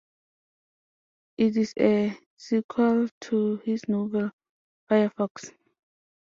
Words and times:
It 1.37 1.57
is 1.57 1.75
a 1.79 2.17
sequel 2.35 3.07
to 3.19 3.57
his 3.57 3.87
novel 3.87 4.31
"Firefox". 4.89 5.51